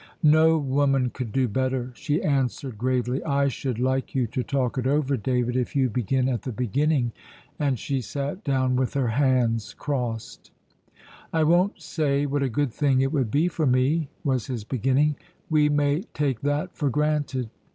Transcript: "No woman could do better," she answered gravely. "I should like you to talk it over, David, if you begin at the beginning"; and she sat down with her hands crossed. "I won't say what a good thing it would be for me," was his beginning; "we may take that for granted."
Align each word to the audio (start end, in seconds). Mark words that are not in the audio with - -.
"No 0.23 0.57
woman 0.57 1.11
could 1.11 1.31
do 1.31 1.47
better," 1.47 1.91
she 1.93 2.23
answered 2.23 2.75
gravely. 2.79 3.23
"I 3.23 3.49
should 3.49 3.77
like 3.77 4.15
you 4.15 4.25
to 4.29 4.41
talk 4.41 4.79
it 4.79 4.87
over, 4.87 5.15
David, 5.15 5.55
if 5.55 5.75
you 5.75 5.91
begin 5.91 6.27
at 6.27 6.41
the 6.41 6.51
beginning"; 6.51 7.11
and 7.59 7.77
she 7.77 8.01
sat 8.01 8.43
down 8.43 8.75
with 8.77 8.95
her 8.95 9.09
hands 9.09 9.75
crossed. 9.75 10.49
"I 11.31 11.43
won't 11.43 11.79
say 11.83 12.25
what 12.25 12.41
a 12.41 12.49
good 12.49 12.73
thing 12.73 13.01
it 13.01 13.13
would 13.13 13.29
be 13.29 13.47
for 13.47 13.67
me," 13.67 14.09
was 14.23 14.47
his 14.47 14.63
beginning; 14.63 15.17
"we 15.51 15.69
may 15.69 16.01
take 16.15 16.41
that 16.41 16.75
for 16.75 16.89
granted." 16.89 17.51